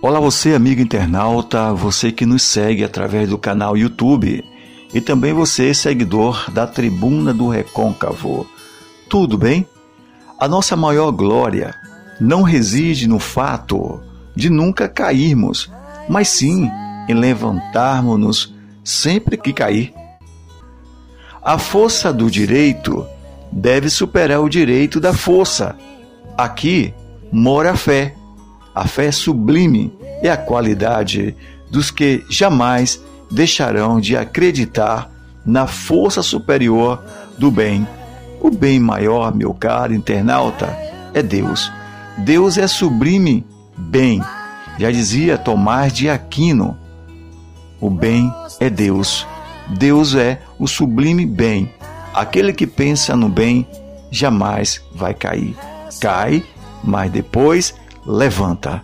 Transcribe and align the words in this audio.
Olá 0.00 0.20
você, 0.20 0.54
amigo 0.54 0.80
internauta, 0.80 1.72
você 1.72 2.12
que 2.12 2.24
nos 2.24 2.44
segue 2.44 2.84
através 2.84 3.28
do 3.28 3.36
canal 3.36 3.76
YouTube 3.76 4.44
e 4.94 5.00
também 5.00 5.32
você, 5.32 5.74
seguidor 5.74 6.48
da 6.52 6.68
Tribuna 6.68 7.34
do 7.34 7.48
Recôncavo. 7.48 8.46
Tudo 9.10 9.36
bem? 9.36 9.66
A 10.38 10.46
nossa 10.46 10.76
maior 10.76 11.10
glória 11.10 11.74
não 12.20 12.42
reside 12.42 13.08
no 13.08 13.18
fato 13.18 14.00
de 14.36 14.48
nunca 14.48 14.88
cairmos, 14.88 15.68
mas 16.08 16.28
sim 16.28 16.70
em 17.08 17.14
levantarmos-nos 17.14 18.54
sempre 18.84 19.36
que 19.36 19.52
cair. 19.52 19.92
A 21.42 21.58
força 21.58 22.12
do 22.12 22.30
direito 22.30 23.04
deve 23.50 23.90
superar 23.90 24.40
o 24.42 24.48
direito 24.48 25.00
da 25.00 25.12
força. 25.12 25.76
Aqui 26.36 26.94
mora 27.32 27.72
a 27.72 27.76
fé 27.76 28.14
a 28.74 28.86
fé 28.86 29.10
sublime 29.10 29.92
é 30.22 30.30
a 30.30 30.36
qualidade 30.36 31.36
dos 31.70 31.90
que 31.90 32.24
jamais 32.28 33.00
deixarão 33.30 34.00
de 34.00 34.16
acreditar 34.16 35.10
na 35.44 35.66
força 35.66 36.22
superior 36.22 37.02
do 37.38 37.50
bem. 37.50 37.86
O 38.40 38.50
bem 38.50 38.78
maior, 38.78 39.34
meu 39.34 39.52
caro 39.52 39.94
internauta, 39.94 40.76
é 41.12 41.22
Deus. 41.22 41.70
Deus 42.18 42.56
é 42.56 42.66
sublime 42.66 43.44
bem. 43.76 44.22
Já 44.78 44.90
dizia 44.90 45.36
Tomás 45.36 45.92
de 45.92 46.08
Aquino: 46.08 46.76
o 47.80 47.90
bem 47.90 48.32
é 48.60 48.68
Deus. 48.68 49.26
Deus 49.68 50.14
é 50.14 50.40
o 50.58 50.66
sublime 50.66 51.26
bem. 51.26 51.72
Aquele 52.14 52.52
que 52.52 52.66
pensa 52.66 53.14
no 53.14 53.28
bem 53.28 53.66
jamais 54.10 54.80
vai 54.94 55.14
cair. 55.14 55.56
Cai, 56.00 56.42
mas 56.82 57.10
depois 57.10 57.74
levanta. 58.08 58.82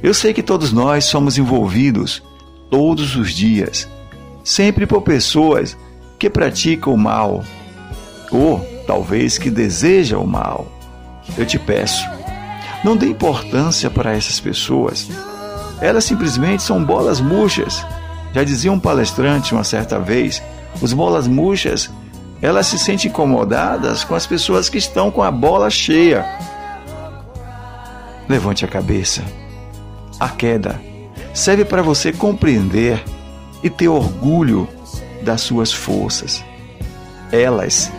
Eu 0.00 0.14
sei 0.14 0.32
que 0.32 0.42
todos 0.42 0.72
nós 0.72 1.04
somos 1.04 1.36
envolvidos 1.36 2.22
todos 2.70 3.16
os 3.16 3.32
dias, 3.32 3.88
sempre 4.44 4.86
por 4.86 5.02
pessoas 5.02 5.76
que 6.18 6.30
praticam 6.30 6.94
o 6.94 6.98
mal 6.98 7.42
ou 8.30 8.60
talvez 8.86 9.36
que 9.36 9.50
desejam 9.50 10.22
o 10.22 10.26
mal. 10.26 10.66
Eu 11.36 11.44
te 11.44 11.58
peço, 11.58 12.06
não 12.84 12.96
dê 12.96 13.06
importância 13.06 13.90
para 13.90 14.12
essas 14.12 14.38
pessoas. 14.38 15.08
Elas 15.80 16.04
simplesmente 16.04 16.62
são 16.62 16.82
bolas 16.84 17.20
murchas. 17.20 17.84
Já 18.32 18.44
dizia 18.44 18.72
um 18.72 18.78
palestrante 18.78 19.52
uma 19.52 19.64
certa 19.64 19.98
vez, 19.98 20.42
os 20.80 20.92
bolas 20.92 21.26
murchas, 21.26 21.90
elas 22.40 22.66
se 22.66 22.78
sentem 22.78 23.10
incomodadas 23.10 24.04
com 24.04 24.14
as 24.14 24.26
pessoas 24.26 24.68
que 24.68 24.78
estão 24.78 25.10
com 25.10 25.22
a 25.22 25.30
bola 25.30 25.68
cheia 25.68 26.24
Levante 28.28 28.64
a 28.64 28.68
cabeça. 28.68 29.22
A 30.18 30.28
queda 30.28 30.80
serve 31.34 31.64
para 31.64 31.82
você 31.82 32.12
compreender 32.12 33.02
e 33.62 33.70
ter 33.70 33.88
orgulho 33.88 34.68
das 35.22 35.42
suas 35.42 35.72
forças. 35.72 36.44
Elas 37.30 37.90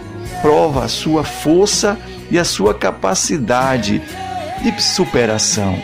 provam 0.41 0.83
a 0.83 0.87
sua 0.87 1.23
força 1.23 1.97
e 2.29 2.37
a 2.37 2.43
sua 2.43 2.73
capacidade 2.73 4.01
de 4.61 4.81
superação. 4.81 5.77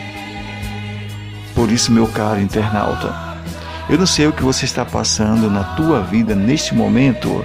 Por 1.54 1.70
isso, 1.70 1.92
meu 1.92 2.06
caro 2.08 2.40
internauta, 2.40 3.14
eu 3.88 3.98
não 3.98 4.06
sei 4.06 4.26
o 4.26 4.32
que 4.32 4.42
você 4.42 4.64
está 4.64 4.84
passando 4.84 5.50
na 5.50 5.62
tua 5.76 6.00
vida 6.00 6.34
neste 6.34 6.74
momento 6.74 7.44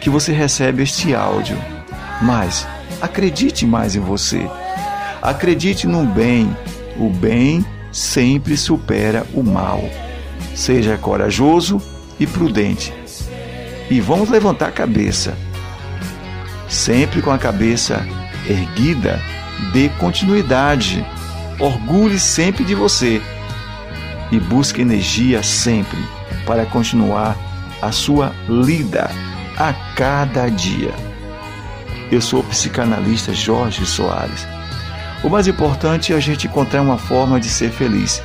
que 0.00 0.10
você 0.10 0.32
recebe 0.32 0.82
este 0.82 1.14
áudio, 1.14 1.56
mas 2.20 2.66
acredite 3.00 3.64
mais 3.66 3.94
em 3.94 4.00
você. 4.00 4.48
Acredite 5.22 5.86
no 5.86 6.04
bem. 6.06 6.56
O 6.96 7.10
bem 7.10 7.64
sempre 7.92 8.56
supera 8.56 9.26
o 9.34 9.42
mal. 9.42 9.82
Seja 10.54 10.96
corajoso 10.96 11.80
e 12.18 12.26
prudente. 12.26 12.92
E 13.90 14.00
vamos 14.00 14.30
levantar 14.30 14.68
a 14.68 14.72
cabeça. 14.72 15.36
Sempre 16.68 17.20
com 17.20 17.30
a 17.30 17.38
cabeça 17.38 18.06
erguida, 18.48 19.20
dê 19.72 19.88
continuidade. 19.98 21.04
Orgulhe 21.58 22.18
sempre 22.18 22.64
de 22.64 22.74
você 22.74 23.20
e 24.32 24.40
busque 24.40 24.80
energia 24.80 25.42
sempre 25.42 25.98
para 26.46 26.64
continuar 26.64 27.36
a 27.82 27.92
sua 27.92 28.32
lida 28.48 29.10
a 29.58 29.72
cada 29.94 30.48
dia. 30.48 30.94
Eu 32.10 32.20
sou 32.20 32.40
o 32.40 32.44
psicanalista 32.44 33.34
Jorge 33.34 33.84
Soares 33.84 34.46
o 35.22 35.28
mais 35.28 35.46
importante 35.46 36.12
é 36.12 36.16
a 36.16 36.20
gente 36.20 36.46
encontrar 36.46 36.82
uma 36.82 36.98
forma 36.98 37.38
de 37.38 37.48
ser 37.48 37.70
feliz. 37.70 38.22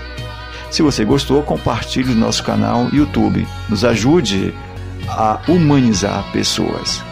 Se 0.71 0.81
você 0.81 1.05
gostou, 1.05 1.43
compartilhe 1.43 2.11
o 2.11 2.15
nosso 2.15 2.43
canal 2.43 2.89
YouTube. 2.91 3.47
Nos 3.69 3.85
ajude 3.85 4.53
a 5.07 5.39
humanizar 5.47 6.23
pessoas. 6.31 7.03